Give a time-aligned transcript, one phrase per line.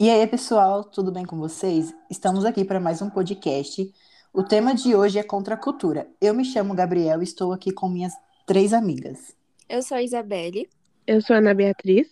[0.00, 1.94] E aí, pessoal, tudo bem com vocês?
[2.08, 3.92] Estamos aqui para mais um podcast.
[4.32, 6.08] O tema de hoje é contra a cultura.
[6.18, 8.14] Eu me chamo Gabriel e estou aqui com minhas
[8.46, 9.36] três amigas.
[9.68, 10.70] Eu sou a Isabelle.
[11.06, 12.08] Eu sou a Ana Beatriz.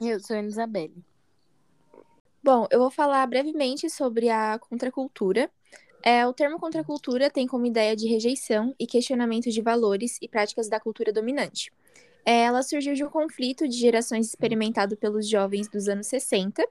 [0.00, 1.04] E eu sou a Isabelle.
[2.42, 5.50] Bom, eu vou falar brevemente sobre a contracultura.
[6.02, 10.66] É, o termo contracultura tem como ideia de rejeição e questionamento de valores e práticas
[10.66, 11.70] da cultura dominante.
[12.24, 16.64] Ela surgiu de um conflito de gerações experimentado pelos jovens dos anos 60.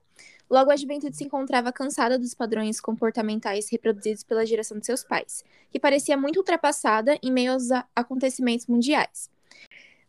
[0.50, 5.44] Logo, a juventude se encontrava cansada dos padrões comportamentais reproduzidos pela geração de seus pais,
[5.70, 9.30] que parecia muito ultrapassada em meio aos acontecimentos mundiais.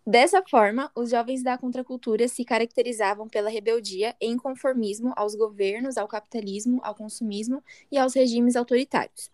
[0.04, 6.08] Dessa forma, os jovens da contracultura se caracterizavam pela rebeldia e inconformismo aos governos, ao
[6.08, 9.30] capitalismo, ao consumismo e aos regimes autoritários.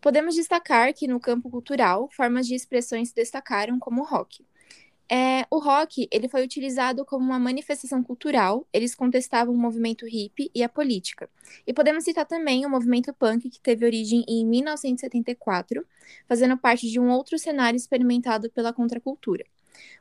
[0.00, 4.44] Podemos destacar que no campo cultural, formas de expressão se destacaram como o rock.
[5.12, 10.52] É, o rock ele foi utilizado como uma manifestação cultural, eles contestavam o movimento hippie
[10.54, 11.28] e a política.
[11.66, 15.84] E podemos citar também o movimento punk, que teve origem em 1974,
[16.28, 19.44] fazendo parte de um outro cenário experimentado pela contracultura.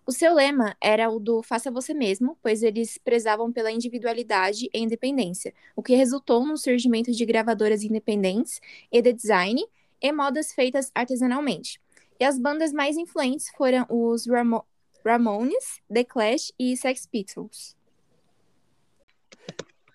[0.05, 4.79] O seu lema era o do faça você mesmo, pois eles prezavam pela individualidade e
[4.79, 9.65] independência, o que resultou no surgimento de gravadoras independentes e de design
[9.99, 11.81] e modas feitas artesanalmente.
[12.19, 14.63] E as bandas mais influentes foram os Ramo
[15.05, 17.75] Ramones, The Clash e Sex Pistols.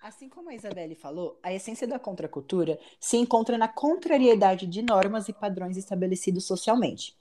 [0.03, 5.29] Assim como a Isabelle falou, a essência da contracultura se encontra na contrariedade de normas
[5.29, 7.17] e padrões estabelecidos socialmente.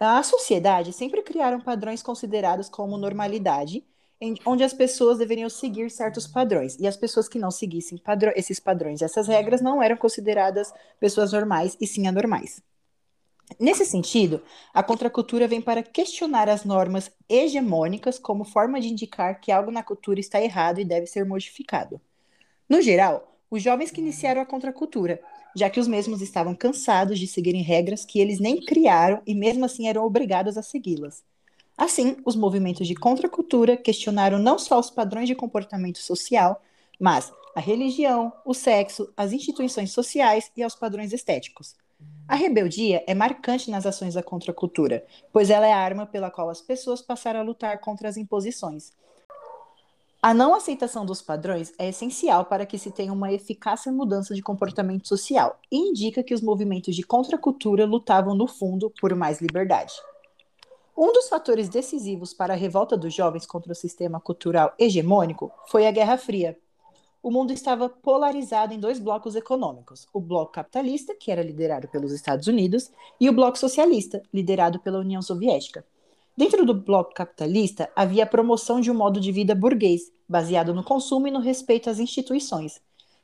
[0.00, 3.84] A sociedade sempre criaram padrões considerados como normalidade,
[4.44, 8.00] onde as pessoas deveriam seguir certos padrões, e as pessoas que não seguissem
[8.34, 12.60] esses padrões, essas regras, não eram consideradas pessoas normais e sim anormais.
[13.58, 14.42] Nesse sentido,
[14.74, 19.82] a contracultura vem para questionar as normas hegemônicas como forma de indicar que algo na
[19.82, 22.00] cultura está errado e deve ser modificado.
[22.68, 25.20] No geral, os jovens que iniciaram a contracultura,
[25.56, 29.64] já que os mesmos estavam cansados de seguirem regras que eles nem criaram e mesmo
[29.64, 31.24] assim eram obrigados a segui-las.
[31.76, 36.60] Assim, os movimentos de contracultura questionaram não só os padrões de comportamento social,
[37.00, 41.74] mas a religião, o sexo, as instituições sociais e aos padrões estéticos.
[42.28, 45.02] A rebeldia é marcante nas ações da contracultura,
[45.32, 48.92] pois ela é a arma pela qual as pessoas passaram a lutar contra as imposições.
[50.20, 54.42] A não aceitação dos padrões é essencial para que se tenha uma eficaz mudança de
[54.42, 59.94] comportamento social e indica que os movimentos de contracultura lutavam no fundo por mais liberdade.
[60.94, 65.86] Um dos fatores decisivos para a revolta dos jovens contra o sistema cultural hegemônico foi
[65.86, 66.58] a Guerra Fria,
[67.22, 72.12] o mundo estava polarizado em dois blocos econômicos: o bloco capitalista, que era liderado pelos
[72.12, 72.90] Estados Unidos,
[73.20, 75.84] e o bloco socialista, liderado pela União Soviética.
[76.36, 80.84] Dentro do bloco capitalista, havia a promoção de um modo de vida burguês, baseado no
[80.84, 82.80] consumo e no respeito às instituições.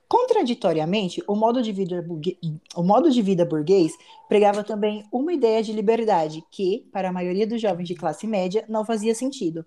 [0.09, 2.37] Contraditoriamente, o modo de vida, burguês,
[2.77, 3.93] o modo de vida burguês
[4.29, 8.65] pregava também uma ideia de liberdade que, para a maioria dos jovens de classe média,
[8.69, 9.65] não fazia sentido.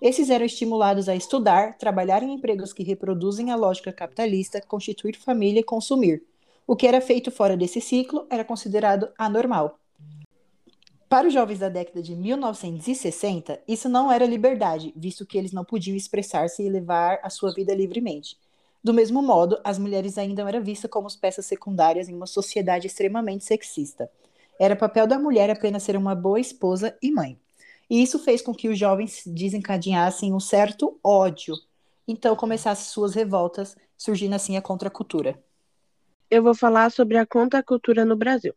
[0.00, 5.60] Esses eram estimulados a estudar, trabalhar em empregos que reproduzem a lógica capitalista, constituir família
[5.60, 6.22] e consumir.
[6.66, 9.78] O que era feito fora desse ciclo era considerado anormal.
[11.08, 15.64] Para os jovens da década de 1960, isso não era liberdade, visto que eles não
[15.64, 18.36] podiam expressar-se e levar a sua vida livremente.
[18.84, 23.44] Do mesmo modo, as mulheres ainda eram vistas como peças secundárias em uma sociedade extremamente
[23.44, 24.08] sexista.
[24.60, 27.38] Era papel da mulher apenas ser uma boa esposa e mãe.
[27.90, 31.54] E isso fez com que os jovens desencadeassem um certo ódio.
[32.06, 35.42] Então começassem suas revoltas, surgindo assim a contracultura.
[36.30, 38.54] Eu vou falar sobre a contracultura no Brasil.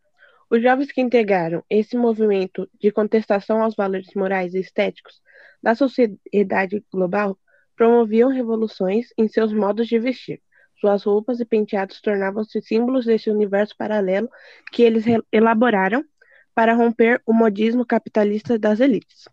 [0.50, 5.22] Os jovens que integraram esse movimento de contestação aos valores morais e estéticos
[5.64, 7.38] da sociedade global
[7.76, 10.42] promoviam revoluções em seus modos de vestir.
[10.80, 14.30] Suas roupas e penteados tornavam-se símbolos desse universo paralelo
[14.72, 16.04] que eles elaboraram
[16.54, 19.28] para romper o modismo capitalista das elites.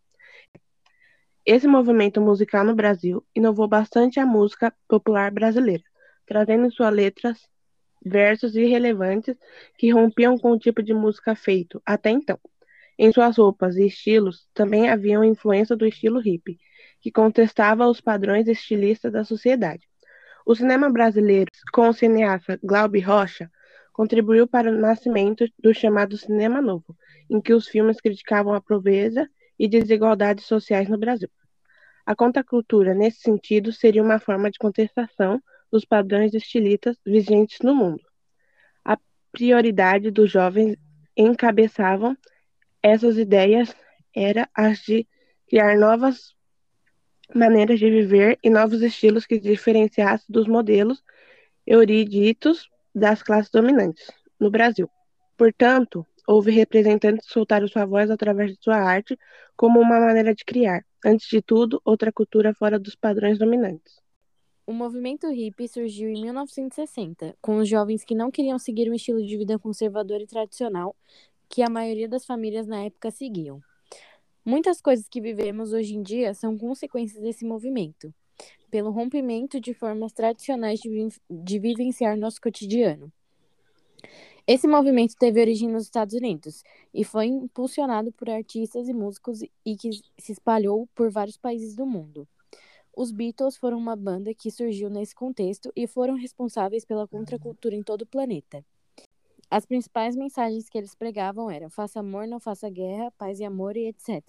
[1.44, 5.82] Esse movimento musical no Brasil inovou bastante a música popular brasileira,
[6.26, 7.38] trazendo em suas letras
[8.04, 9.36] versos irrelevantes
[9.76, 12.38] que rompiam com o tipo de música feito até então.
[12.98, 16.58] Em suas roupas e estilos também havia influência do estilo hippie,
[17.00, 19.86] que contestava os padrões estilistas da sociedade.
[20.44, 23.50] O cinema brasileiro, com o cineasta Glaube Rocha,
[23.92, 26.96] contribuiu para o nascimento do chamado Cinema Novo,
[27.28, 29.28] em que os filmes criticavam a pobreza
[29.58, 31.28] e desigualdades sociais no Brasil.
[32.06, 38.02] A contracultura, nesse sentido, seria uma forma de contestação dos padrões estilistas vigentes no mundo.
[38.84, 38.96] A
[39.30, 40.76] prioridade dos jovens
[41.16, 42.16] encabeçavam
[42.82, 43.74] essas ideias
[44.14, 45.06] era as de
[45.48, 46.34] criar novas
[47.34, 51.02] maneiras de viver e novos estilos que diferenciassem dos modelos
[51.66, 54.10] eruditos das classes dominantes
[54.40, 54.88] no Brasil.
[55.36, 59.18] Portanto, houve representantes que soltaram sua voz através de sua arte
[59.56, 63.98] como uma maneira de criar, antes de tudo, outra cultura fora dos padrões dominantes.
[64.66, 69.24] O movimento hippie surgiu em 1960, com os jovens que não queriam seguir um estilo
[69.24, 70.94] de vida conservador e tradicional
[71.48, 73.62] que a maioria das famílias na época seguiam.
[74.44, 78.12] Muitas coisas que vivemos hoje em dia são consequências desse movimento,
[78.70, 83.10] pelo rompimento de formas tradicionais de, vi de vivenciar nosso cotidiano.
[84.50, 86.64] Esse movimento teve origem nos Estados Unidos
[86.94, 91.84] e foi impulsionado por artistas e músicos e que se espalhou por vários países do
[91.84, 92.26] mundo.
[92.96, 97.82] Os Beatles foram uma banda que surgiu nesse contexto e foram responsáveis pela contracultura em
[97.82, 98.64] todo o planeta.
[99.50, 103.76] As principais mensagens que eles pregavam eram: faça amor, não faça guerra, paz e amor
[103.76, 104.22] e etc.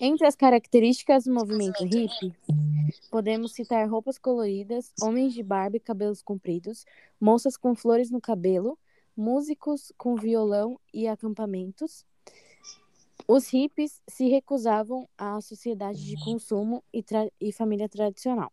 [0.00, 2.32] Entre as características do movimento hippie,
[3.10, 6.84] podemos citar roupas coloridas, homens de barba e cabelos compridos,
[7.20, 8.78] moças com flores no cabelo,
[9.16, 12.06] músicos com violão e acampamentos.
[13.26, 17.04] Os hippies se recusavam à sociedade de consumo e,
[17.40, 18.52] e família tradicional.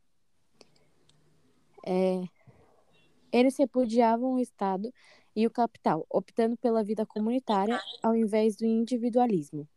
[1.86, 2.24] É,
[3.31, 4.92] eles repudiavam o Estado
[5.36, 9.68] e o capital, optando pela vida comunitária ao invés do individualismo.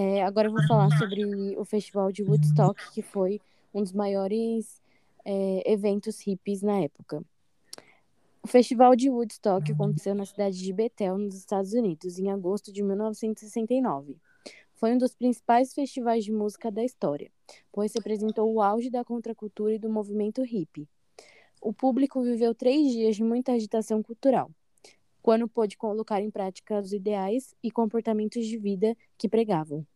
[0.00, 1.24] É, agora eu vou falar sobre
[1.58, 3.40] o festival de Woodstock, que foi
[3.74, 4.80] um dos maiores
[5.24, 7.20] é, eventos hippies na época.
[8.40, 12.80] O festival de Woodstock aconteceu na cidade de Bethel, nos Estados Unidos, em agosto de
[12.80, 14.16] 1969.
[14.76, 17.28] Foi um dos principais festivais de música da história,
[17.72, 20.88] pois representou o auge da contracultura e do movimento hippie.
[21.60, 24.48] O público viveu três dias de muita agitação cultural,
[25.28, 29.86] quando pôde colocar em prática os ideais e comportamentos de vida que pregavam.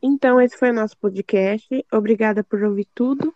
[0.00, 1.84] Então, esse foi o nosso podcast.
[1.92, 3.34] Obrigada por ouvir tudo